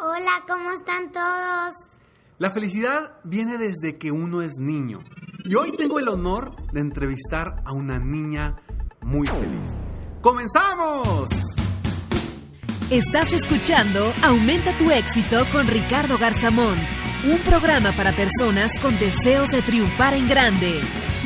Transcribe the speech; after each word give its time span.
Hola, 0.00 0.42
¿cómo 0.48 0.70
están 0.70 1.12
todos? 1.12 1.72
La 2.38 2.50
felicidad 2.50 3.20
viene 3.24 3.58
desde 3.58 3.98
que 3.98 4.10
uno 4.10 4.40
es 4.40 4.52
niño. 4.58 5.04
Y 5.44 5.54
hoy 5.54 5.72
tengo 5.72 5.98
el 5.98 6.08
honor 6.08 6.56
de 6.72 6.80
entrevistar 6.80 7.62
a 7.66 7.72
una 7.72 7.98
niña 7.98 8.56
muy 9.02 9.26
feliz. 9.26 9.76
¡Comenzamos! 10.22 11.28
Estás 12.90 13.32
escuchando 13.32 14.12
Aumenta 14.22 14.72
tu 14.78 14.90
éxito 14.90 15.44
con 15.52 15.66
Ricardo 15.66 16.16
Garzamón, 16.16 16.76
un 17.30 17.38
programa 17.40 17.92
para 17.92 18.12
personas 18.12 18.72
con 18.80 18.98
deseos 18.98 19.48
de 19.48 19.60
triunfar 19.60 20.14
en 20.14 20.26
grande. 20.26 20.80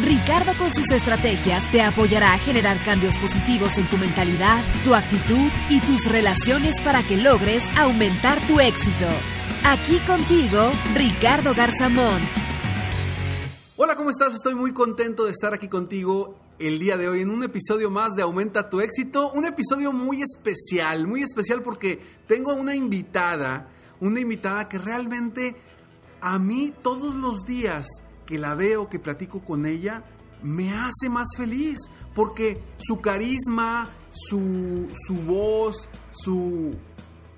Ricardo 0.05 0.52
con 0.58 0.70
sus 0.75 0.91
estrategias 0.91 1.62
te 1.72 1.80
apoyará 1.80 2.34
a 2.34 2.39
generar 2.39 2.77
cambios 2.84 3.16
positivos 3.16 3.70
en 3.78 3.86
tu 3.86 3.97
mentalidad, 3.97 4.62
tu 4.84 4.94
actitud 4.94 5.48
y 5.70 5.80
tus 5.80 6.11
relaciones 6.12 6.75
para 6.83 7.03
que 7.03 7.16
logres 7.16 7.62
aumentar 7.78 8.38
tu 8.47 8.61
éxito. 8.61 9.06
Aquí 9.64 9.97
contigo, 10.00 10.70
Ricardo 10.94 11.55
Garzamón. 11.55 12.20
Hola, 13.78 13.97
¿cómo 13.97 14.11
estás? 14.11 14.34
Estoy 14.34 14.55
muy 14.55 14.75
contento 14.75 15.25
de 15.25 15.30
estar 15.30 15.55
aquí 15.55 15.66
contigo 15.66 16.38
el 16.58 16.78
día 16.78 16.98
de 16.98 17.08
hoy 17.08 17.22
en 17.22 17.31
un 17.31 17.42
episodio 17.42 17.91
más 17.91 18.14
de 18.14 18.22
Aumenta 18.22 18.69
tu 18.69 18.83
éxito. 18.83 19.33
Un 19.33 19.47
episodio 19.47 19.94
muy 19.94 20.20
especial, 20.20 21.06
muy 21.06 21.22
especial 21.22 21.62
porque 21.62 22.00
tengo 22.27 22.53
una 22.53 22.75
invitada, 22.75 23.70
una 24.00 24.20
invitada 24.20 24.69
que 24.69 24.77
realmente 24.77 25.56
a 26.20 26.38
mí 26.38 26.75
todos 26.83 27.14
los 27.14 27.47
días 27.47 27.86
que 28.27 28.38
la 28.38 28.55
veo, 28.55 28.88
que 28.88 28.98
platico 28.98 29.41
con 29.41 29.64
ella, 29.64 30.05
me 30.42 30.72
hace 30.74 31.08
más 31.08 31.28
feliz, 31.36 31.78
porque 32.14 32.60
su 32.78 33.00
carisma, 33.00 33.88
su, 34.10 34.88
su 35.06 35.14
voz, 35.14 35.88
su, 36.10 36.72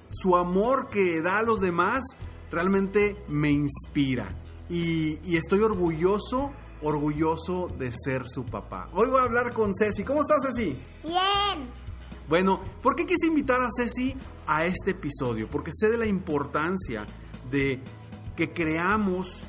su 0.09 0.37
amor 0.37 0.89
que 0.89 1.21
da 1.23 1.39
a 1.39 1.43
los 1.43 1.61
demás, 1.61 2.05
realmente 2.51 3.17
me 3.29 3.51
inspira. 3.51 4.29
Y, 4.69 5.19
y 5.23 5.37
estoy 5.37 5.61
orgulloso, 5.61 6.51
orgulloso 6.83 7.69
de 7.79 7.93
ser 7.93 8.29
su 8.29 8.45
papá. 8.45 8.89
Hoy 8.93 9.09
voy 9.09 9.21
a 9.21 9.25
hablar 9.25 9.53
con 9.53 9.73
Ceci. 9.75 10.05
¿Cómo 10.05 10.21
estás, 10.21 10.39
Ceci? 10.47 10.77
Bien. 11.03 11.69
Bueno, 12.29 12.61
¿por 12.83 12.95
qué 12.95 13.07
quise 13.07 13.27
invitar 13.27 13.63
a 13.63 13.69
Ceci 13.75 14.15
a 14.47 14.67
este 14.67 14.91
episodio? 14.91 15.49
Porque 15.51 15.71
sé 15.73 15.89
de 15.89 15.97
la 15.97 16.07
importancia 16.07 17.07
de 17.51 17.81
que 18.37 18.53
creamos 18.53 19.43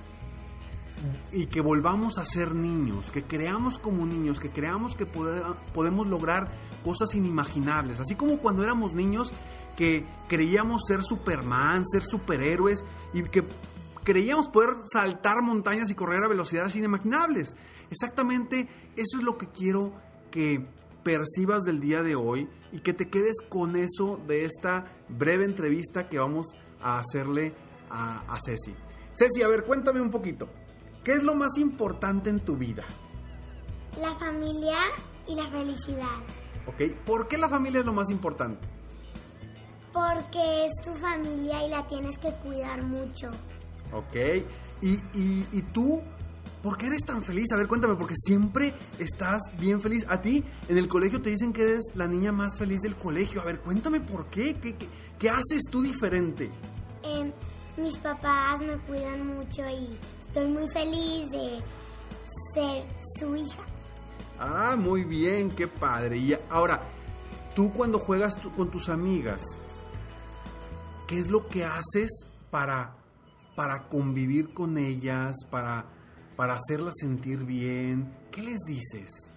y 1.32 1.48
que 1.48 1.62
volvamos 1.62 2.18
a 2.18 2.26
ser 2.26 2.54
niños, 2.54 3.12
que 3.12 3.24
creamos 3.24 3.80
como 3.80 4.06
niños, 4.06 4.40
que 4.40 4.50
creamos 4.50 4.96
que 4.96 5.06
podemos 5.06 6.08
lograr 6.08 6.52
cosas 6.84 7.14
inimaginables. 7.16 8.00
Así 8.00 8.16
como 8.16 8.38
cuando 8.38 8.64
éramos 8.64 8.94
niños 8.94 9.32
que 9.78 10.06
creíamos 10.28 10.82
ser 10.88 11.04
Superman, 11.04 11.86
ser 11.86 12.04
superhéroes 12.04 12.86
y 13.14 13.24
que 13.24 13.44
creíamos 14.04 14.50
poder 14.50 14.76
saltar 14.92 15.42
montañas 15.42 15.90
y 15.90 15.96
correr 15.96 16.24
a 16.24 16.28
velocidades 16.28 16.76
inimaginables. 16.76 17.56
Exactamente 17.90 18.68
eso 18.96 19.18
es 19.18 19.24
lo 19.24 19.38
que 19.38 19.48
quiero 19.48 19.94
que 20.32 20.66
percibas 21.04 21.64
del 21.64 21.80
día 21.80 22.04
de 22.04 22.16
hoy 22.16 22.50
y 22.72 22.80
que 22.82 22.94
te 22.94 23.10
quedes 23.10 23.38
con 23.48 23.76
eso 23.76 24.20
de 24.28 24.46
esta 24.46 24.86
breve 25.08 25.46
entrevista 25.46 26.10
que 26.10 26.20
vamos 26.20 26.54
a 26.82 27.00
hacerle 27.00 27.54
a, 27.90 28.20
a 28.28 28.38
Ceci. 28.46 28.76
Ceci, 29.14 29.42
a 29.42 29.48
ver, 29.48 29.64
cuéntame 29.64 30.02
un 30.02 30.12
poquito. 30.12 30.50
¿Qué 31.10 31.16
es 31.16 31.24
lo 31.24 31.34
más 31.34 31.58
importante 31.58 32.30
en 32.30 32.40
tu 32.40 32.56
vida? 32.56 32.86
La 34.00 34.14
familia 34.20 34.78
y 35.28 35.34
la 35.34 35.50
felicidad. 35.50 36.20
¿Ok? 36.68 36.96
¿Por 37.04 37.28
qué 37.28 37.40
la 37.40 37.50
familia 37.50 37.80
es 37.80 37.86
lo 37.88 37.94
más 37.94 38.12
importante? 38.12 38.68
Porque 39.92 40.68
es 40.68 40.72
tu 40.84 40.94
familia 40.94 41.66
y 41.66 41.72
la 41.72 41.88
tienes 41.88 42.16
que 42.20 42.32
cuidar 42.44 42.84
mucho. 42.86 43.32
¿Ok? 43.92 44.16
¿Y, 44.84 44.98
y, 45.16 45.48
y 45.52 45.62
tú? 45.74 46.00
¿Por 46.62 46.78
qué 46.78 46.86
eres 46.86 47.04
tan 47.04 47.24
feliz? 47.24 47.48
A 47.54 47.58
ver, 47.58 47.68
cuéntame, 47.68 47.96
porque 47.96 48.14
siempre 48.16 48.72
estás 49.00 49.42
bien 49.60 49.82
feliz. 49.82 50.06
A 50.10 50.22
ti, 50.22 50.46
en 50.68 50.78
el 50.78 50.88
colegio 50.88 51.24
te 51.24 51.32
dicen 51.32 51.54
que 51.54 51.64
eres 51.64 51.86
la 51.96 52.06
niña 52.06 52.32
más 52.32 52.56
feliz 52.56 52.82
del 52.82 52.96
colegio. 52.96 53.42
A 53.42 53.46
ver, 53.46 53.62
cuéntame 53.62 54.00
por 54.00 54.28
qué. 54.28 54.54
¿Qué, 54.62 54.76
qué, 54.76 54.88
qué 55.18 55.30
haces 55.32 55.64
tú 55.72 55.82
diferente? 55.82 56.52
Eh, 57.02 57.34
mis 57.78 57.98
papás 57.98 58.62
me 58.62 58.78
cuidan 58.78 59.26
mucho 59.28 59.62
y 59.70 59.98
estoy 60.28 60.48
muy 60.48 60.68
feliz 60.70 61.30
de 61.32 61.62
ser 62.54 62.84
su 63.18 63.36
hija. 63.36 63.64
Ah, 64.40 64.76
muy 64.78 65.04
bien, 65.04 65.52
qué 65.52 65.68
padre. 65.68 66.18
Y 66.18 66.38
ahora, 66.50 66.82
tú 67.56 67.72
cuando 67.74 68.00
juegas 68.00 68.36
con 68.56 68.72
tus 68.72 68.90
amigas, 68.90 69.44
¿qué 71.08 71.20
es 71.20 71.30
lo 71.30 71.48
que 71.48 71.66
haces 71.66 72.26
para, 72.50 72.96
para 73.56 73.90
convivir 73.90 74.54
con 74.54 74.78
ellas, 74.78 75.36
para, 75.50 75.86
para 76.36 76.54
hacerlas 76.54 76.96
sentir 77.00 77.44
bien? 77.44 78.14
¿Qué 78.32 78.42
les 78.42 78.60
dices? 78.60 79.34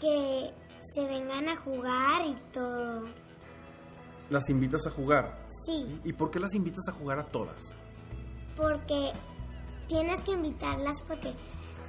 Que 0.00 0.50
se 0.94 1.06
vengan 1.06 1.48
a 1.48 1.56
jugar 1.56 2.26
y 2.26 2.34
todo. 2.52 3.04
¿Las 4.30 4.48
invitas 4.48 4.86
a 4.86 4.90
jugar? 4.90 5.43
Sí. 5.64 6.00
¿Y 6.04 6.12
por 6.12 6.30
qué 6.30 6.40
las 6.40 6.54
invitas 6.54 6.88
a 6.88 6.92
jugar 6.92 7.18
a 7.18 7.24
todas? 7.24 7.74
Porque 8.56 9.12
tienes 9.88 10.22
que 10.22 10.32
invitarlas 10.32 10.96
porque 11.06 11.34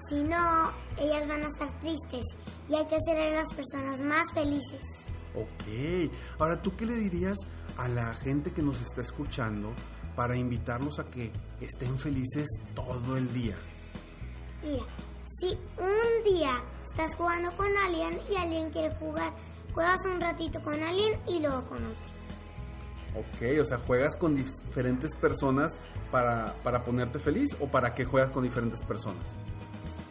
si 0.09 0.23
no, 0.23 0.71
ellas 0.97 1.27
van 1.27 1.43
a 1.43 1.47
estar 1.47 1.79
tristes 1.79 2.23
y 2.69 2.75
hay 2.75 2.85
que 2.85 2.95
hacer 2.95 3.17
a 3.17 3.35
las 3.35 3.53
personas 3.53 4.01
más 4.01 4.31
felices. 4.33 4.81
Ok. 5.33 6.11
Ahora, 6.39 6.61
¿tú 6.61 6.75
qué 6.75 6.85
le 6.85 6.95
dirías 6.95 7.37
a 7.77 7.87
la 7.87 8.13
gente 8.13 8.51
que 8.51 8.61
nos 8.61 8.79
está 8.81 9.01
escuchando 9.01 9.73
para 10.15 10.37
invitarlos 10.37 10.99
a 10.99 11.05
que 11.05 11.31
estén 11.59 11.97
felices 11.97 12.47
todo 12.73 13.17
el 13.17 13.33
día? 13.33 13.55
Mira, 14.63 14.83
si 15.37 15.57
un 15.77 16.23
día 16.23 16.63
estás 16.83 17.15
jugando 17.15 17.55
con 17.57 17.75
alguien 17.75 18.17
y 18.31 18.35
alguien 18.35 18.69
quiere 18.69 18.95
jugar, 18.95 19.33
juegas 19.73 19.99
un 20.05 20.21
ratito 20.21 20.61
con 20.61 20.81
alguien 20.81 21.19
y 21.27 21.39
luego 21.39 21.63
con 21.65 21.77
otro. 21.77 22.15
Ok, 23.15 23.61
o 23.61 23.65
sea, 23.65 23.77
¿juegas 23.77 24.17
con 24.17 24.35
diferentes 24.35 25.15
personas 25.15 25.77
para, 26.11 26.53
para 26.63 26.83
ponerte 26.83 27.19
feliz 27.19 27.55
o 27.61 27.67
para 27.67 27.93
qué 27.93 28.03
juegas 28.03 28.31
con 28.31 28.43
diferentes 28.43 28.83
personas? 28.83 29.23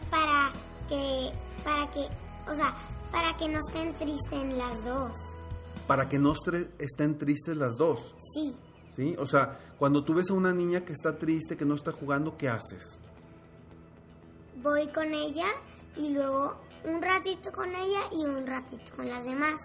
Para 0.09 0.51
que, 0.89 1.31
para 1.63 1.91
que, 1.91 2.07
o 2.51 2.55
sea, 2.55 2.75
para 3.11 3.37
que 3.37 3.47
no 3.47 3.59
estén 3.59 3.93
tristes 3.93 4.43
las 4.57 4.83
dos. 4.83 5.11
Para 5.87 6.09
que 6.09 6.17
no 6.17 6.33
estén 6.79 7.17
tristes 7.17 7.55
las 7.55 7.77
dos. 7.77 8.15
Sí. 8.33 8.57
¿Sí? 8.89 9.15
O 9.19 9.27
sea, 9.27 9.59
cuando 9.77 10.03
tú 10.03 10.15
ves 10.15 10.31
a 10.31 10.33
una 10.33 10.53
niña 10.53 10.83
que 10.83 10.93
está 10.93 11.17
triste, 11.17 11.57
que 11.57 11.65
no 11.65 11.75
está 11.75 11.91
jugando, 11.91 12.37
¿qué 12.37 12.49
haces? 12.49 12.97
Voy 14.63 14.87
con 14.87 15.13
ella 15.13 15.47
y 15.95 16.09
luego 16.09 16.55
un 16.85 17.01
ratito 17.01 17.51
con 17.51 17.69
ella 17.75 18.01
y 18.11 18.25
un 18.25 18.47
ratito 18.47 18.95
con 18.95 19.07
las 19.07 19.23
demás. 19.23 19.59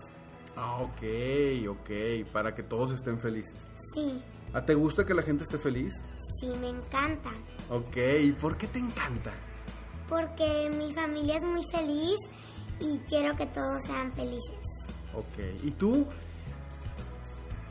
Ah, 0.57 0.79
ok, 0.81 1.69
ok, 1.69 2.31
para 2.33 2.55
que 2.55 2.63
todos 2.63 2.93
estén 2.93 3.19
felices. 3.19 3.69
Sí. 3.95 4.23
¿A 4.53 4.65
te 4.65 4.75
gusta 4.75 5.05
que 5.05 5.15
la 5.15 5.23
gente 5.23 5.45
esté 5.45 5.59
feliz? 5.59 6.05
Sí, 6.41 6.49
me 6.61 6.69
encanta. 6.69 7.31
Ok, 7.71 7.97
¿y 8.23 8.33
por 8.33 8.57
qué 8.57 8.67
te 8.67 8.79
encanta? 8.79 9.33
Porque 10.09 10.71
mi 10.77 10.93
familia 10.93 11.37
es 11.37 11.43
muy 11.43 11.63
feliz 11.71 12.17
y 12.81 12.99
quiero 13.09 13.37
que 13.37 13.47
todos 13.47 13.81
sean 13.87 14.13
felices. 14.13 14.57
Ok, 15.15 15.63
¿y 15.63 15.71
tú? 15.73 16.07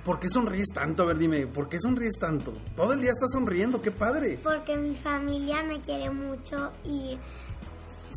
¿Por 0.06 0.20
qué 0.20 0.30
sonríes 0.30 0.70
tanto? 0.74 1.04
A 1.04 1.08
ver, 1.08 1.18
dime, 1.18 1.48
¿por 1.48 1.68
qué 1.68 1.80
sonríes 1.80 2.18
tanto? 2.20 2.54
Todo 2.76 2.94
el 2.94 3.02
día 3.02 3.12
estás 3.12 3.32
sonriendo, 3.34 3.82
qué 3.82 3.92
padre. 3.92 4.40
Porque 4.42 4.78
mi 4.78 4.96
familia 4.96 5.62
me 5.64 5.82
quiere 5.82 6.10
mucho 6.10 6.72
y 6.86 7.18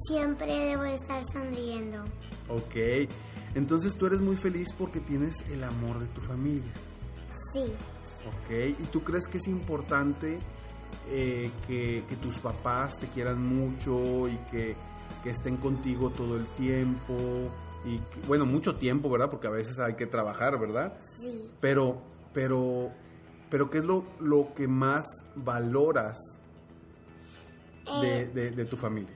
siempre 0.07 0.47
debo 0.59 0.83
de 0.83 0.95
estar 0.95 1.23
sonriendo. 1.33 2.03
Ok, 2.49 3.09
entonces 3.55 3.95
tú 3.95 4.07
eres 4.07 4.21
muy 4.21 4.37
feliz 4.37 4.73
porque 4.77 5.01
tienes 5.01 5.43
el 5.51 5.63
amor 5.65 5.99
de 5.99 6.07
tu 6.07 6.21
familia. 6.21 6.73
Sí, 7.53 7.73
Ok, 8.25 8.53
¿y 8.79 8.85
tú 8.93 9.03
crees 9.03 9.27
que 9.27 9.39
es 9.39 9.49
importante 9.49 10.39
eh, 11.09 11.51
que, 11.67 12.05
que 12.09 12.17
tus 12.17 12.39
papás 12.39 12.95
te 13.01 13.09
quieran 13.09 13.45
mucho 13.45 14.29
y 14.29 14.37
que, 14.51 14.77
que 15.25 15.31
estén 15.31 15.57
contigo 15.57 16.11
todo 16.11 16.37
el 16.37 16.47
tiempo? 16.47 17.15
Y 17.85 17.99
que- 17.99 18.27
bueno, 18.29 18.47
mucho 18.47 18.77
tiempo, 18.77 19.11
¿verdad? 19.11 19.29
Porque 19.29 19.49
a 19.49 19.51
veces 19.51 19.81
hay 19.81 19.95
que 19.95 20.07
trabajar, 20.07 20.57
¿verdad? 20.61 20.97
sí. 21.21 21.51
Pero, 21.61 22.01
pero, 22.33 22.91
pero 23.51 23.69
¿qué 23.71 23.79
es 23.79 23.85
lo, 23.85 24.05
lo 24.21 24.55
que 24.55 24.69
más 24.69 25.05
valoras 25.35 26.17
de, 28.01 28.23
Eh, 28.23 28.27
de- 28.29 28.51
de 28.53 28.65
tu 28.67 28.77
familia? 28.77 29.15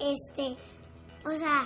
este, 0.00 0.56
o 1.24 1.30
sea, 1.30 1.62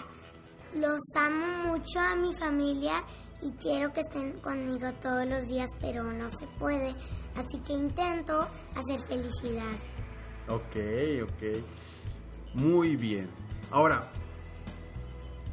los 0.75 1.01
amo 1.17 1.69
mucho 1.69 1.99
a 1.99 2.17
mi 2.17 2.35
familia 2.35 3.03
y 3.41 3.51
quiero 3.53 3.93
que 3.93 4.01
estén 4.01 4.33
conmigo 4.41 4.93
todos 5.01 5.27
los 5.27 5.47
días, 5.47 5.69
pero 5.81 6.05
no 6.05 6.31
se 6.31 6.47
puede. 6.59 6.95
Así 7.37 7.59
que 7.67 7.73
intento 7.73 8.41
hacer 8.75 9.01
felicidad. 9.07 9.73
Ok, 10.49 10.77
ok. 11.25 11.65
Muy 12.55 12.97
bien. 12.97 13.29
Ahora, 13.71 14.11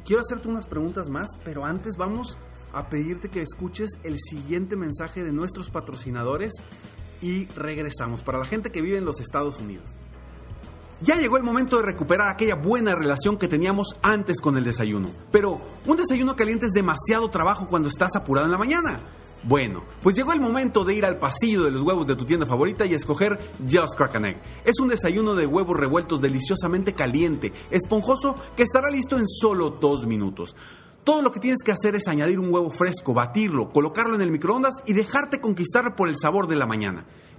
quiero 0.04 0.22
hacerte 0.22 0.48
unas 0.48 0.66
preguntas 0.66 1.08
más, 1.08 1.28
pero 1.44 1.64
antes 1.64 1.96
vamos 1.96 2.38
a 2.72 2.88
pedirte 2.88 3.28
que 3.28 3.42
escuches 3.42 3.90
el 4.04 4.18
siguiente 4.18 4.76
mensaje 4.76 5.22
de 5.22 5.32
nuestros 5.32 5.70
patrocinadores 5.70 6.52
y 7.20 7.46
regresamos. 7.46 8.22
Para 8.22 8.38
la 8.38 8.46
gente 8.46 8.70
que 8.70 8.82
vive 8.82 8.98
en 8.98 9.04
los 9.04 9.20
Estados 9.20 9.58
Unidos. 9.58 9.98
Ya 11.02 11.16
llegó 11.16 11.38
el 11.38 11.42
momento 11.42 11.78
de 11.78 11.82
recuperar 11.82 12.28
aquella 12.28 12.56
buena 12.56 12.94
relación 12.94 13.38
que 13.38 13.48
teníamos 13.48 13.96
antes 14.02 14.38
con 14.38 14.58
el 14.58 14.64
desayuno. 14.64 15.08
Pero 15.32 15.58
un 15.86 15.96
desayuno 15.96 16.36
caliente 16.36 16.66
es 16.66 16.72
demasiado 16.72 17.30
trabajo 17.30 17.66
cuando 17.68 17.88
estás 17.88 18.16
apurado 18.16 18.46
en 18.46 18.52
la 18.52 18.58
mañana. 18.58 19.00
Bueno, 19.42 19.82
pues 20.02 20.14
llegó 20.14 20.34
el 20.34 20.40
momento 20.40 20.84
de 20.84 20.92
ir 20.92 21.06
al 21.06 21.16
pasillo 21.16 21.64
de 21.64 21.70
los 21.70 21.80
huevos 21.80 22.06
de 22.06 22.16
tu 22.16 22.26
tienda 22.26 22.44
favorita 22.44 22.84
y 22.84 22.92
escoger 22.92 23.38
Just 23.62 23.96
Crack 23.96 24.14
Egg. 24.16 24.42
Es 24.66 24.78
un 24.78 24.88
desayuno 24.88 25.34
de 25.34 25.46
huevos 25.46 25.74
revueltos 25.74 26.20
deliciosamente 26.20 26.92
caliente, 26.92 27.50
esponjoso, 27.70 28.34
que 28.54 28.64
estará 28.64 28.90
listo 28.90 29.16
en 29.16 29.26
solo 29.26 29.70
dos 29.70 30.06
minutos. 30.06 30.54
Todo 31.02 31.22
lo 31.22 31.32
que 31.32 31.40
tienes 31.40 31.62
que 31.64 31.72
hacer 31.72 31.94
es 31.94 32.08
añadir 32.08 32.38
un 32.38 32.52
huevo 32.52 32.70
fresco, 32.70 33.14
batirlo, 33.14 33.72
colocarlo 33.72 34.16
en 34.16 34.20
el 34.20 34.30
microondas 34.30 34.74
y 34.84 34.92
dejarte 34.92 35.40
conquistar 35.40 35.96
por 35.96 36.10
el 36.10 36.18
sabor 36.18 36.46
de 36.46 36.56
la 36.56 36.66
mañana. 36.66 37.06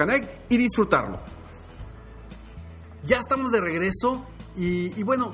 Egg 0.00 0.28
y 0.48 0.56
disfrutarlo. 0.56 1.20
Ya 3.04 3.18
estamos 3.18 3.52
de 3.52 3.60
regreso 3.60 4.24
y, 4.56 5.02
bueno, 5.02 5.32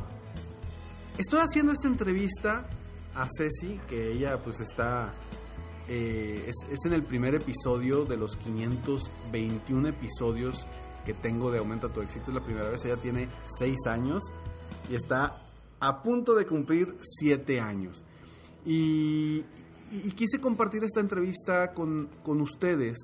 estoy 1.19 1.41
haciendo 1.41 1.73
esta 1.73 1.87
entrevista 1.89 2.65
a 3.15 3.27
Ceci, 3.37 3.79
que 3.89 4.13
ella 4.13 4.39
pues 4.43 4.61
está... 4.61 5.13
eh, 5.89 6.49
es, 6.49 6.85
en 6.85 6.93
el 6.93 7.03
primer 7.05 7.35
episodio 7.35 8.05
de 8.05 8.17
los 8.17 8.37
521 8.37 9.89
episodios 9.89 10.67
que 11.05 11.15
tengo 11.15 11.51
de 11.51 11.59
Aumenta 11.59 11.89
tu 11.89 12.01
éxito. 12.01 12.31
Es 12.31 12.35
la 12.35 12.43
primera 12.45 12.69
vez, 12.69 12.85
ella 12.85 12.97
tiene 12.97 13.29
6 13.59 13.77
años 13.89 14.23
y 14.91 14.95
está 14.97 15.37
a 15.81 16.03
punto 16.03 16.35
de 16.35 16.47
cumplir 16.47 16.97
7 17.03 17.61
años. 17.61 18.03
Y, 18.65 19.45
y- 19.93 20.03
y 20.05 20.13
quise 20.13 20.41
compartir 20.41 20.85
esta 20.85 21.01
entrevista 21.01 21.73
con, 21.73 22.09
con 22.25 22.41
ustedes 22.41 22.97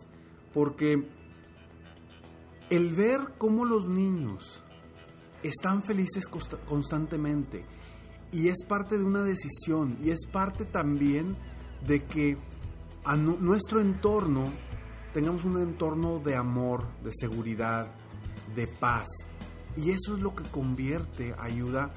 porque 0.55 1.09
el 2.71 2.95
ver 2.95 3.35
cómo 3.39 3.65
los 3.65 3.89
niños 3.89 4.65
están 5.43 5.83
felices 5.83 6.29
consta- 6.29 6.59
constantemente 6.67 7.65
y 8.33 8.49
es 8.49 8.65
parte 8.67 8.99
de 8.99 9.05
una 9.05 9.23
decisión 9.23 9.97
y 10.03 10.11
es 10.11 10.27
parte 10.27 10.65
también 10.65 11.37
de 11.87 12.05
que 12.05 12.37
a 13.05 13.17
nu- 13.17 13.39
nuestro 13.41 13.81
entorno 13.81 14.45
tengamos 15.13 15.45
un 15.45 15.59
entorno 15.61 16.19
de 16.19 16.35
amor, 16.35 16.87
de 17.03 17.11
seguridad, 17.13 17.89
de 18.55 18.67
paz. 18.67 19.07
Y 19.77 19.91
eso 19.91 20.15
es 20.17 20.23
lo 20.23 20.35
que 20.35 20.43
convierte, 20.45 21.35
ayuda, 21.39 21.95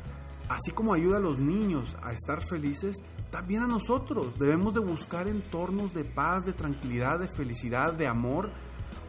así 0.50 0.72
como 0.72 0.94
ayuda 0.94 1.18
a 1.18 1.22
los 1.22 1.40
niños 1.40 1.96
a 2.04 2.14
estar 2.14 2.48
felices, 2.48 2.98
también 3.32 3.64
a 3.64 3.68
nosotros. 3.68 4.38
Debemos 4.38 4.74
de 4.74 4.82
buscar 4.82 5.28
entornos 5.28 5.94
de 5.94 6.04
paz, 6.06 6.46
de 6.46 6.54
tranquilidad, 6.54 7.20
de 7.20 7.28
felicidad, 7.30 7.94
de 7.94 8.08
amor, 8.08 8.52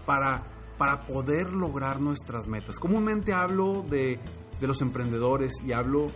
para, 0.06 0.44
para 0.80 1.02
poder 1.02 1.52
lograr 1.52 2.00
nuestras 2.00 2.48
metas. 2.48 2.78
Comúnmente 2.78 3.34
hablo 3.34 3.84
de, 3.90 4.18
los 4.62 4.80
emprendedores 4.80 5.52
y 5.62 5.72
hablo 5.72 6.06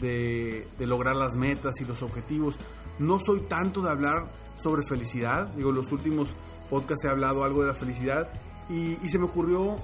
de, 0.00 0.66
lograr 0.80 1.14
las 1.14 1.36
metas 1.36 1.80
y 1.80 1.84
los 1.84 2.02
objetivos. 2.02 2.58
No 2.98 3.20
soy 3.20 3.42
tanto 3.42 3.80
de 3.80 3.90
hablar 3.90 4.28
sobre 4.56 4.82
felicidad. 4.82 5.46
Digo, 5.54 5.70
los 5.70 5.92
últimos 5.92 6.34
podcasts 6.68 7.04
he 7.04 7.08
hablado 7.08 7.44
algo 7.44 7.62
de 7.62 7.68
la 7.68 7.76
felicidad 7.76 8.28
y, 8.68 8.96
se 9.08 9.20
me 9.20 9.26
ocurrió 9.26 9.76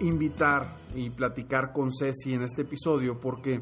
invitar 0.00 0.78
y 0.94 1.10
platicar 1.10 1.74
con 1.74 1.90
Ceci 1.92 2.32
en 2.32 2.40
este 2.40 2.62
episodio 2.62 3.20
porque 3.20 3.60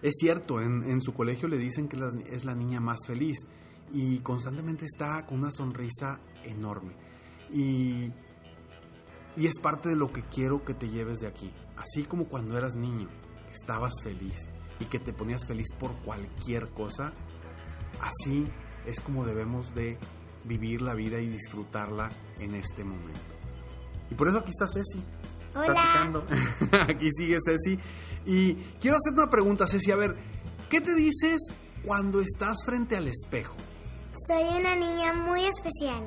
es 0.00 0.14
cierto, 0.18 0.62
en, 0.62 0.90
en 0.90 1.02
su 1.02 1.12
colegio 1.12 1.46
le 1.46 1.58
dicen 1.58 1.88
que 1.88 1.98
es 2.30 2.46
la 2.46 2.54
niña 2.54 2.80
más 2.80 3.00
feliz 3.06 3.46
y 3.92 4.20
constantemente 4.20 4.86
está 4.86 5.26
con 5.26 5.40
una 5.40 5.50
sonrisa 5.50 6.20
enorme. 6.42 7.09
Y, 7.52 8.12
y 9.36 9.46
es 9.46 9.58
parte 9.60 9.88
de 9.88 9.96
lo 9.96 10.12
que 10.12 10.22
quiero 10.22 10.64
que 10.64 10.74
te 10.74 10.88
lleves 10.88 11.18
de 11.20 11.26
aquí. 11.26 11.52
Así 11.76 12.04
como 12.04 12.26
cuando 12.26 12.56
eras 12.56 12.74
niño, 12.74 13.08
estabas 13.52 13.92
feliz 14.02 14.48
y 14.78 14.84
que 14.86 14.98
te 14.98 15.12
ponías 15.12 15.46
feliz 15.46 15.68
por 15.78 15.94
cualquier 16.02 16.68
cosa, 16.70 17.12
así 18.00 18.44
es 18.86 19.00
como 19.00 19.24
debemos 19.24 19.74
de 19.74 19.98
vivir 20.44 20.82
la 20.82 20.94
vida 20.94 21.20
y 21.20 21.28
disfrutarla 21.28 22.10
en 22.38 22.54
este 22.54 22.84
momento. 22.84 23.20
Y 24.10 24.14
por 24.14 24.28
eso 24.28 24.38
aquí 24.38 24.50
está 24.50 24.66
Ceci. 24.66 25.04
Hola. 25.54 25.66
platicando. 25.66 26.26
aquí 26.88 27.10
sigue 27.12 27.38
Ceci. 27.44 27.78
Y 28.26 28.54
quiero 28.80 28.96
hacerte 28.96 29.20
una 29.20 29.30
pregunta, 29.30 29.66
Ceci. 29.66 29.90
A 29.90 29.96
ver, 29.96 30.16
¿qué 30.68 30.80
te 30.80 30.94
dices 30.94 31.40
cuando 31.84 32.20
estás 32.20 32.58
frente 32.64 32.96
al 32.96 33.08
espejo? 33.08 33.54
Soy 34.28 34.60
una 34.60 34.74
niña 34.76 35.12
muy 35.14 35.44
especial. 35.44 36.04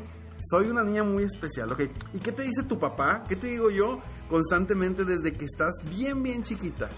Soy 0.50 0.68
una 0.70 0.84
niña 0.84 1.04
muy 1.04 1.24
especial, 1.24 1.72
¿ok? 1.72 1.82
¿Y 2.14 2.20
qué 2.20 2.32
te 2.32 2.44
dice 2.44 2.64
tu 2.68 2.78
papá? 2.78 3.24
¿Qué 3.28 3.36
te 3.36 3.48
digo 3.48 3.70
yo 3.70 4.00
constantemente 4.30 5.06
desde 5.06 5.32
que 5.34 5.46
estás 5.46 5.74
bien, 5.90 6.22
bien 6.22 6.44
chiquita? 6.44 6.90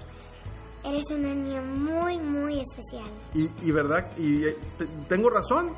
Eres 0.84 1.06
una 1.12 1.34
niña 1.34 1.62
muy, 1.62 2.18
muy 2.20 2.60
especial. 2.60 3.10
Y, 3.34 3.50
y 3.68 3.72
verdad, 3.72 4.12
y 4.18 4.44
eh, 4.46 4.56
te- 4.78 4.88
tengo 5.08 5.30
razón, 5.30 5.70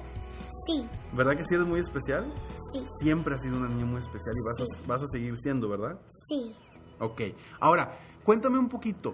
Sí, 0.67 0.86
¿verdad 1.13 1.36
que 1.38 1.45
sí 1.45 1.55
eres 1.55 1.65
muy 1.65 1.79
especial? 1.79 2.25
sí, 2.74 2.83
Siempre 3.00 3.36
has 3.36 3.41
sido 3.41 3.57
una 3.57 3.69
niña 3.69 3.86
muy 3.86 4.00
especial 4.01 4.36
y 4.38 4.41
vas 4.41 4.59
a, 4.59 4.88
vas 4.88 5.01
a 5.01 5.07
seguir 5.07 5.38
siendo, 5.38 5.69
¿verdad? 5.69 6.00
sí. 6.27 6.53
Ok, 7.00 7.21
ahora, 7.59 7.97
cuéntame 8.25 8.57
un 8.57 8.67
poquito, 8.69 9.13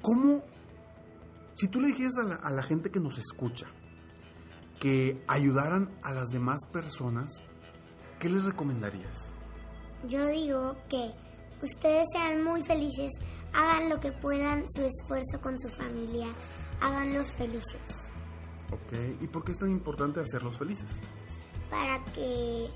¿cómo, 0.00 0.42
si 1.54 1.68
tú 1.68 1.80
le 1.80 1.88
dijeras 1.88 2.14
a 2.18 2.22
la, 2.28 2.34
a 2.36 2.50
la 2.50 2.62
gente 2.62 2.90
que 2.90 2.98
nos 2.98 3.18
escucha 3.18 3.66
que 4.82 5.22
ayudaran 5.28 5.96
a 6.02 6.12
las 6.12 6.30
demás 6.30 6.66
personas, 6.72 7.44
¿qué 8.18 8.28
les 8.28 8.42
recomendarías? 8.42 9.32
Yo 10.08 10.26
digo 10.26 10.74
que 10.88 11.12
ustedes 11.62 12.04
sean 12.12 12.42
muy 12.42 12.64
felices, 12.64 13.12
hagan 13.52 13.88
lo 13.88 14.00
que 14.00 14.10
puedan, 14.10 14.64
su 14.66 14.82
esfuerzo 14.82 15.40
con 15.40 15.56
su 15.56 15.68
familia, 15.68 16.26
háganlos 16.80 17.32
felices. 17.36 17.80
Ok, 18.72 19.20
¿y 19.20 19.28
por 19.28 19.44
qué 19.44 19.52
es 19.52 19.58
tan 19.58 19.70
importante 19.70 20.18
hacerlos 20.18 20.58
felices? 20.58 20.90
Para 21.70 22.02
que 22.06 22.66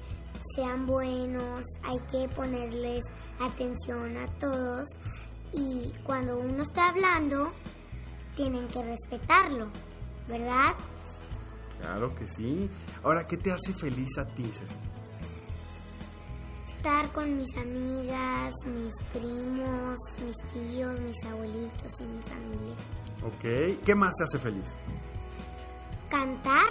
sean 0.54 0.86
buenos, 0.86 1.66
hay 1.82 1.98
que 2.08 2.28
ponerles 2.28 3.02
atención 3.40 4.16
a 4.16 4.28
todos 4.38 4.86
y 5.52 5.92
cuando 6.04 6.38
uno 6.38 6.62
está 6.62 6.90
hablando, 6.90 7.50
tienen 8.36 8.68
que 8.68 8.84
respetarlo, 8.84 9.70
¿verdad? 10.28 10.76
Claro 11.80 12.14
que 12.14 12.26
sí. 12.28 12.68
Ahora, 13.02 13.26
¿qué 13.26 13.36
te 13.36 13.52
hace 13.52 13.72
feliz 13.74 14.16
a 14.18 14.26
ti, 14.26 14.44
Ceci? 14.52 14.76
Estar 16.76 17.08
con 17.12 17.36
mis 17.36 17.56
amigas, 17.56 18.52
mis 18.66 18.92
primos, 19.12 19.98
mis 20.24 20.36
tíos, 20.52 21.00
mis 21.00 21.24
abuelitos 21.24 22.00
y 22.00 22.04
mi 22.04 22.22
familia. 22.22 22.74
Ok. 23.24 23.84
¿Qué 23.84 23.94
más 23.94 24.12
te 24.16 24.24
hace 24.24 24.38
feliz? 24.38 24.76
Cantar, 26.10 26.66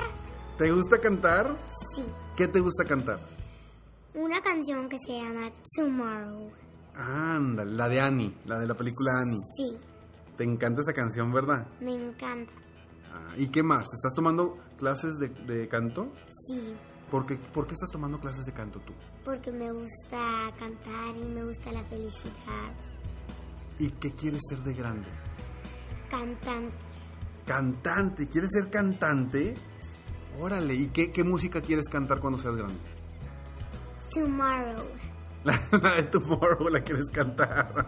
¿Te 0.58 0.72
gusta 0.72 1.00
cantar? 1.00 1.56
sí. 1.96 2.04
¿Qué 2.38 2.48
te 2.48 2.60
gusta 2.62 2.86
cantar? 2.86 3.20
Una 4.14 4.42
canción 4.42 4.88
que 4.88 4.98
se 5.06 5.14
llama 5.20 5.52
Tomorrow. 5.76 6.50
Anda, 6.96 7.66
la 7.66 7.90
de 7.90 8.00
Annie, 8.00 8.34
la 8.46 8.58
de 8.60 8.68
la 8.68 8.74
película 8.76 9.20
Annie. 9.20 9.42
Sí, 9.58 9.78
Te 10.38 10.46
encanta 10.46 10.82
esa 10.82 10.94
canción, 10.94 11.34
¿verdad? 11.34 11.68
me 11.82 11.94
encanta. 11.94 12.54
Ah, 13.16 13.34
¿Y 13.38 13.48
qué 13.48 13.64
más? 13.64 13.88
¿Estás 13.94 14.14
tomando 14.14 14.58
clases 14.78 15.18
de, 15.20 15.30
de 15.30 15.68
canto? 15.70 16.12
Sí, 16.48 16.76
¿Por 17.10 17.26
qué, 17.26 17.36
¿Por 17.38 17.66
qué 17.66 17.74
estás 17.74 17.90
tomando 17.92 18.20
clases 18.20 18.46
de 18.46 18.52
canto 18.52 18.80
tú? 18.82 18.94
porque 19.24 19.52
me 19.52 19.72
gusta 19.72 20.52
cantar 20.60 21.16
y 21.16 21.28
me 21.30 21.44
gusta 21.44 21.72
la 21.72 21.84
felicidad. 21.86 22.74
¿Y 23.80 23.90
qué 23.92 24.12
quieres 24.14 24.42
ser 24.50 24.60
de 24.60 24.74
grande? 24.74 25.08
Cantante, 26.10 26.76
Cantante. 27.46 28.28
¿Quieres 28.28 28.50
ser 28.52 28.70
cantante? 28.70 29.56
Órale. 30.40 30.76
¿Y 30.76 30.88
qué, 30.88 31.12
qué 31.12 31.24
música 31.24 31.62
quieres 31.62 31.88
cantar 31.90 32.20
cuando 32.20 32.38
seas 32.40 32.56
grande? 32.56 32.76
Tomorrow. 34.14 34.84
La, 35.44 35.60
la 35.82 35.96
de 35.96 36.04
Tomorrow 36.04 36.70
la 36.70 36.82
quieres 36.82 37.10
cantar. 37.12 37.88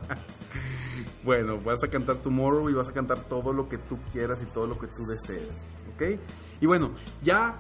Bueno, 1.24 1.60
vas 1.60 1.84
a 1.84 1.90
cantar 1.90 2.18
Tomorrow 2.18 2.70
y 2.70 2.74
vas 2.74 2.90
a 2.90 2.94
cantar 2.94 3.20
todo 3.20 3.54
lo 3.54 3.68
que 3.68 3.78
tú 3.78 3.98
quieras 4.12 4.42
y 4.42 4.46
todo 4.46 4.68
lo 4.68 4.78
que 4.78 4.88
tú 4.88 5.06
desees. 5.06 5.66
¿Ok? 5.94 6.20
Y 6.62 6.66
bueno, 6.66 6.92
ya 7.24 7.58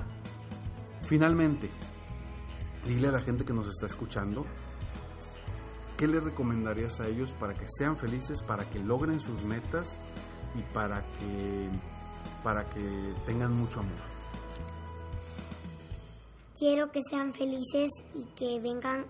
finalmente, 1.04 1.70
dile 2.86 3.08
a 3.08 3.12
la 3.12 3.22
gente 3.22 3.46
que 3.46 3.54
nos 3.54 3.68
está 3.68 3.86
escuchando, 3.86 4.46
¿qué 5.98 6.08
le 6.08 6.20
recomendarías 6.20 7.00
a 7.00 7.08
ellos 7.08 7.34
para 7.40 7.54
que 7.54 7.66
sean 7.68 7.98
felices, 7.98 8.42
para 8.42 8.64
que 8.70 8.80
logren 8.80 9.20
sus 9.20 9.44
metas 9.44 10.00
y 10.56 10.62
para 10.74 11.02
que, 11.02 11.70
para 12.44 12.70
que 12.70 13.14
tengan 13.26 13.54
mucho 13.54 13.80
amor? 13.80 14.18
Quiero 16.58 16.92
que 16.92 17.02
sean 17.08 17.34
felices 17.34 17.92
y 18.16 18.26
que 18.36 18.60
vengan 18.60 19.06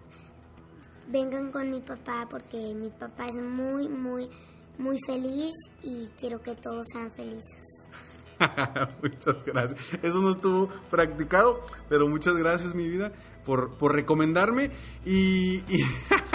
vengan 1.09 1.51
con 1.51 1.69
mi 1.69 1.79
papá 1.79 2.27
porque 2.29 2.73
mi 2.75 2.89
papá 2.89 3.25
es 3.27 3.35
muy 3.35 3.87
muy 3.87 4.29
muy 4.77 4.97
feliz 5.07 5.53
y 5.81 6.09
quiero 6.17 6.41
que 6.41 6.55
todos 6.55 6.85
sean 6.91 7.11
felices. 7.11 7.67
muchas 9.01 9.43
gracias. 9.43 9.99
Eso 10.01 10.21
no 10.21 10.31
estuvo 10.31 10.69
practicado, 10.89 11.61
pero 11.89 12.07
muchas 12.07 12.35
gracias, 12.35 12.75
mi 12.75 12.87
vida, 12.87 13.11
por, 13.45 13.77
por 13.77 13.93
recomendarme. 13.93 14.71
Y, 15.05 15.63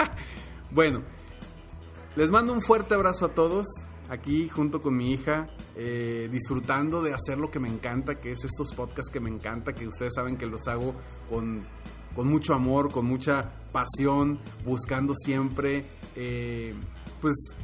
bueno, 0.71 1.03
les 2.15 2.29
mando 2.29 2.53
un 2.53 2.61
fuerte 2.61 2.93
abrazo 2.93 3.25
a 3.25 3.33
todos. 3.33 3.65
Aquí 4.09 4.49
junto 4.49 4.81
con 4.81 4.97
mi 4.97 5.13
hija, 5.13 5.47
eh, 5.75 6.27
disfrutando 6.29 7.01
de 7.01 7.13
hacer 7.13 7.37
lo 7.37 7.49
que 7.49 7.59
me 7.59 7.69
encanta, 7.69 8.15
que 8.15 8.33
es 8.33 8.43
estos 8.43 8.73
podcasts 8.75 9.09
que 9.09 9.21
me 9.21 9.29
encanta, 9.29 9.73
que 9.73 9.87
ustedes 9.87 10.13
saben 10.13 10.37
que 10.37 10.45
los 10.45 10.67
hago 10.67 10.93
con, 11.31 11.65
con 12.15 12.27
mucho 12.27 12.53
amor, 12.53 12.91
con 12.91 13.05
mucha 13.05 13.51
pasión, 13.71 14.39
buscando 14.65 15.13
siempre, 15.15 15.85
eh, 16.15 16.75
pues, 17.21 17.55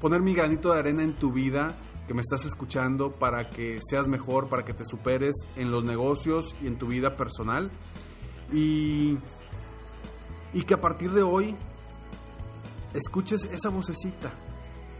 poner 0.00 0.20
mi 0.20 0.34
granito 0.34 0.72
de 0.72 0.78
arena 0.78 1.02
en 1.02 1.14
tu 1.14 1.32
vida, 1.32 1.74
que 2.06 2.14
me 2.14 2.20
estás 2.20 2.44
escuchando, 2.44 3.12
para 3.12 3.48
que 3.48 3.78
seas 3.88 4.08
mejor, 4.08 4.48
para 4.48 4.64
que 4.64 4.74
te 4.74 4.84
superes 4.84 5.36
en 5.56 5.70
los 5.70 5.84
negocios 5.84 6.56
y 6.60 6.66
en 6.66 6.76
tu 6.76 6.88
vida 6.88 7.16
personal. 7.16 7.70
Y, 8.52 9.18
y 10.52 10.62
que 10.62 10.74
a 10.74 10.80
partir 10.80 11.12
de 11.12 11.22
hoy 11.22 11.56
escuches 12.94 13.44
esa 13.44 13.70
vocecita 13.70 14.32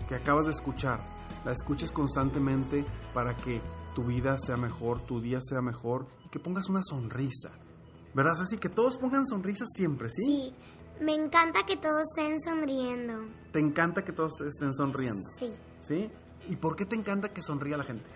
que 0.08 0.14
acabas 0.14 0.46
de 0.46 0.52
escuchar, 0.52 1.00
la 1.44 1.52
escuches 1.52 1.90
constantemente 1.90 2.84
para 3.12 3.36
que 3.36 3.60
tu 3.94 4.04
vida 4.04 4.38
sea 4.38 4.56
mejor, 4.56 5.00
tu 5.00 5.20
día 5.20 5.40
sea 5.42 5.60
mejor 5.60 6.06
y 6.24 6.28
que 6.28 6.38
pongas 6.38 6.68
una 6.68 6.82
sonrisa. 6.82 7.50
¿Verdad? 8.14 8.34
Así 8.42 8.58
que 8.58 8.68
todos 8.68 8.98
pongan 8.98 9.26
sonrisas 9.26 9.68
siempre, 9.74 10.10
¿sí? 10.10 10.22
Sí, 10.24 10.54
me 11.00 11.14
encanta 11.14 11.64
que 11.66 11.76
todos 11.76 12.02
estén 12.14 12.40
sonriendo. 12.42 13.24
Te 13.52 13.58
encanta 13.58 14.04
que 14.04 14.12
todos 14.12 14.40
estén 14.42 14.74
sonriendo, 14.74 15.30
Sí, 15.38 15.50
¿sí? 15.80 16.10
¿Y 16.48 16.56
por 16.56 16.76
qué 16.76 16.84
te 16.84 16.96
encanta 16.96 17.32
que 17.32 17.42
sonría 17.42 17.76
la 17.76 17.84
gente? 17.84 18.08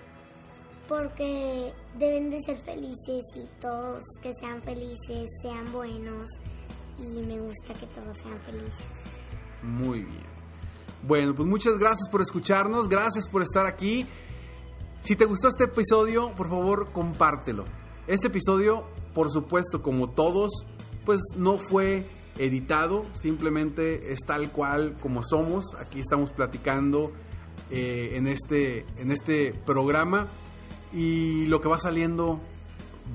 porque 0.89 1.73
deben 1.99 2.31
de 2.31 2.41
ser 2.43 2.59
felices 2.59 3.25
y 3.35 3.45
todos 3.61 4.05
que 4.23 4.33
sean 4.39 4.63
felices, 4.63 5.29
sean 5.43 5.65
buenos 5.73 6.29
y 6.97 7.27
me 7.27 7.41
gusta 7.41 7.75
que 7.75 7.87
todos 7.89 8.17
sean 8.19 8.39
felices. 8.43 8.87
Muy 9.65 10.05
bien. 10.05 10.23
Bueno, 11.03 11.35
pues 11.35 11.49
muchas 11.49 11.77
gracias 11.79 12.09
por 12.09 12.23
escucharnos, 12.23 12.89
gracias 12.89 13.27
por 13.27 13.43
estar 13.43 13.67
aquí. 13.67 14.07
Si 15.01 15.17
te 15.17 15.25
gustó 15.25 15.49
este 15.49 15.65
episodio, 15.65 16.33
por 16.37 16.49
favor, 16.49 16.93
compártelo. 16.93 17.65
Este 18.07 18.29
episodio, 18.29 18.87
por 19.17 19.33
supuesto, 19.33 19.83
como 19.83 20.11
todos, 20.11 20.67
pues 21.07 21.23
no 21.37 21.57
fue 21.57 22.05
editado, 22.37 23.07
simplemente 23.15 24.13
es 24.13 24.21
tal 24.27 24.51
cual 24.51 24.99
como 25.01 25.25
somos. 25.25 25.75
Aquí 25.81 26.01
estamos 26.01 26.33
platicando 26.33 27.13
eh, 27.71 28.11
en, 28.13 28.27
este, 28.27 28.85
en 28.99 29.11
este 29.11 29.55
programa 29.65 30.27
y 30.93 31.47
lo 31.47 31.63
que 31.63 31.69
va 31.69 31.79
saliendo, 31.79 32.41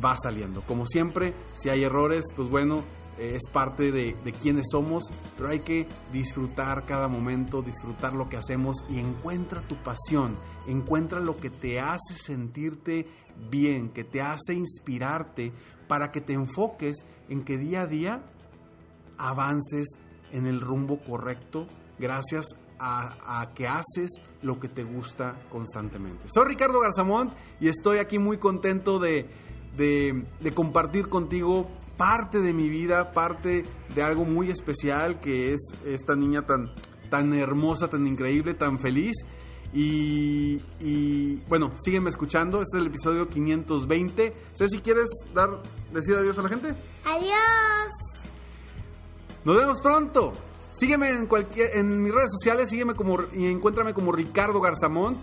va 0.04 0.18
saliendo. 0.18 0.64
Como 0.64 0.88
siempre, 0.88 1.36
si 1.54 1.70
hay 1.70 1.84
errores, 1.84 2.26
pues 2.36 2.50
bueno, 2.50 2.82
eh, 3.20 3.34
es 3.36 3.48
parte 3.54 3.92
de, 3.92 4.18
de 4.24 4.34
quienes 4.34 4.70
somos, 4.72 5.04
pero 5.38 5.50
hay 5.50 5.60
que 5.60 5.86
disfrutar 6.12 6.88
cada 6.88 7.10
momento, 7.10 7.62
disfrutar 7.62 8.14
lo 8.14 8.28
que 8.28 8.38
hacemos 8.38 8.78
y 8.90 8.98
encuentra 8.98 9.62
tu 9.62 9.76
pasión, 9.76 10.36
encuentra 10.66 11.20
lo 11.20 11.38
que 11.38 11.52
te 11.52 11.80
hace 11.80 12.16
sentirte 12.16 13.06
bien, 13.52 13.90
que 13.90 14.04
te 14.04 14.22
hace 14.22 14.54
inspirarte 14.54 15.52
para 15.92 16.10
que 16.10 16.22
te 16.22 16.32
enfoques 16.32 17.06
en 17.28 17.44
que 17.44 17.58
día 17.58 17.82
a 17.82 17.86
día 17.86 18.24
avances 19.18 20.00
en 20.32 20.48
el 20.48 20.62
rumbo 20.62 21.02
correcto 21.04 21.68
gracias 22.00 22.46
a, 22.80 23.50
que 23.56 23.68
haces 23.68 24.10
lo 24.42 24.58
que 24.58 24.70
te 24.70 24.86
gusta 24.86 25.36
constantemente. 25.50 26.24
Soy 26.34 26.48
Ricardo 26.48 26.80
Garzamont 26.80 27.34
y 27.60 27.68
estoy 27.68 27.98
aquí 27.98 28.20
muy 28.20 28.38
contento 28.38 29.00
de, 29.00 29.30
de, 29.76 30.26
de 30.40 30.52
compartir 30.54 31.10
contigo 31.10 31.70
parte 31.98 32.40
de 32.40 32.54
mi 32.54 32.70
vida, 32.70 33.12
parte 33.12 33.66
de 33.94 34.02
algo 34.02 34.24
muy 34.24 34.50
especial 34.50 35.20
que 35.20 35.54
es 35.54 35.74
esta 35.86 36.16
niña 36.16 36.46
tan, 36.46 36.72
tan 37.10 37.34
hermosa, 37.34 37.90
tan 37.90 38.08
increíble, 38.08 38.54
tan 38.54 38.80
feliz. 38.80 39.26
Y, 39.74 40.62
y, 40.80 41.36
bueno, 41.48 41.72
sígueme 41.78 42.10
escuchando. 42.10 42.62
Este 42.62 42.78
es 42.78 42.82
el 42.82 42.88
episodio 42.88 43.30
520. 43.30 44.36
Ceci, 44.54 44.80
¿quieres 44.80 45.10
dar, 45.34 45.62
decir 45.94 46.16
adiós 46.16 46.38
a 46.40 46.42
la 46.42 46.50
gente? 46.50 46.76
Adiós. 47.06 47.90
Nos 49.46 49.56
vemos 49.56 49.80
pronto. 49.82 50.34
Sígueme 50.74 51.10
en 51.10 51.26
cualquier 51.26 51.78
en 51.78 52.02
mis 52.02 52.14
redes 52.14 52.32
sociales, 52.32 52.70
sígueme 52.70 52.96
como 52.96 53.18
y 53.34 53.48
encuéntrame 53.48 53.94
como 53.94 54.12
Ricardo 54.12 54.60
Garzamont. 54.62 55.18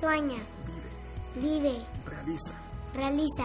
Sueña. 0.00 0.38
Vive. 1.36 1.60
Vive. 1.60 1.86
Realiza. 2.04 2.54
Realiza. 2.92 3.44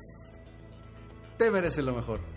Te 1.37 1.51
mereces 1.51 1.83
lo 1.83 1.93
mejor. 1.93 2.36